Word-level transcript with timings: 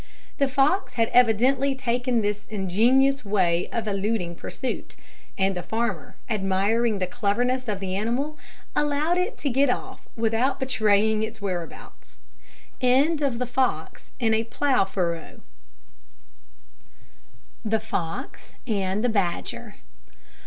The 0.39 0.47
fox 0.47 0.93
had 0.93 1.09
evidently 1.09 1.75
taken 1.75 2.21
this 2.21 2.47
ingenious 2.47 3.23
way 3.23 3.67
of 3.71 3.87
eluding 3.87 4.33
pursuit; 4.33 4.95
and 5.37 5.55
the 5.55 5.61
farmer, 5.61 6.15
admiring 6.27 6.97
the 6.97 7.05
cleverness 7.05 7.67
of 7.67 7.79
the 7.79 7.95
animal, 7.95 8.35
allowed 8.75 9.19
it 9.19 9.37
to 9.37 9.49
get 9.51 9.69
off 9.69 10.07
without 10.15 10.59
betraying 10.59 11.21
its 11.21 11.39
whereabouts. 11.39 12.17
THE 12.79 13.47
FOX 17.79 18.51
AND 18.67 19.03
THE 19.03 19.09
BADGER. 19.09 19.75